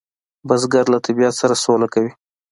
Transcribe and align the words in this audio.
بزګر 0.47 0.85
له 0.93 0.97
طبیعت 1.05 1.33
سره 1.41 1.55
سوله 1.63 1.87
کوي 1.93 2.11